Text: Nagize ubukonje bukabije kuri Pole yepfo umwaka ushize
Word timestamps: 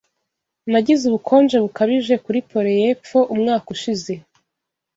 Nagize 0.71 1.01
ubukonje 1.05 1.55
bukabije 1.63 2.15
kuri 2.25 2.39
Pole 2.51 2.71
yepfo 2.83 3.17
umwaka 3.33 3.67
ushize 3.75 4.13